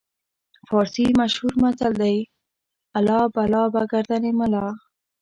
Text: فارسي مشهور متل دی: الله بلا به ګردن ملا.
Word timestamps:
فارسي 0.69 1.05
مشهور 1.21 1.53
متل 1.63 1.91
دی: 2.01 2.15
الله 2.97 3.21
بلا 3.35 3.63
به 3.73 3.81
ګردن 3.91 4.23
ملا. 4.39 4.67